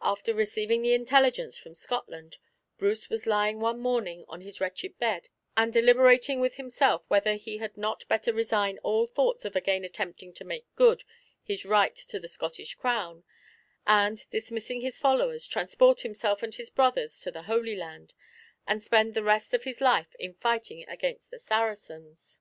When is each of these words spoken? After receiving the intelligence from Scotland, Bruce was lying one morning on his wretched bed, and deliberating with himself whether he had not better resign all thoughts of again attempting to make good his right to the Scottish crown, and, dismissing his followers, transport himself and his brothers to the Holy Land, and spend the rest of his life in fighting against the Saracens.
After 0.00 0.32
receiving 0.34 0.82
the 0.82 0.92
intelligence 0.94 1.58
from 1.58 1.74
Scotland, 1.74 2.38
Bruce 2.76 3.10
was 3.10 3.26
lying 3.26 3.58
one 3.58 3.80
morning 3.80 4.24
on 4.28 4.40
his 4.40 4.60
wretched 4.60 4.96
bed, 5.00 5.30
and 5.56 5.72
deliberating 5.72 6.38
with 6.40 6.54
himself 6.54 7.02
whether 7.08 7.34
he 7.34 7.56
had 7.56 7.76
not 7.76 8.06
better 8.06 8.32
resign 8.32 8.78
all 8.84 9.08
thoughts 9.08 9.44
of 9.44 9.56
again 9.56 9.82
attempting 9.82 10.32
to 10.34 10.44
make 10.44 10.64
good 10.76 11.02
his 11.42 11.64
right 11.66 11.96
to 11.96 12.20
the 12.20 12.28
Scottish 12.28 12.76
crown, 12.76 13.24
and, 13.84 14.30
dismissing 14.30 14.80
his 14.80 14.96
followers, 14.96 15.44
transport 15.48 16.02
himself 16.02 16.40
and 16.40 16.54
his 16.54 16.70
brothers 16.70 17.18
to 17.22 17.32
the 17.32 17.42
Holy 17.50 17.74
Land, 17.74 18.14
and 18.64 18.80
spend 18.80 19.14
the 19.14 19.24
rest 19.24 19.54
of 19.54 19.64
his 19.64 19.80
life 19.80 20.14
in 20.20 20.34
fighting 20.34 20.86
against 20.88 21.32
the 21.32 21.38
Saracens. 21.40 22.38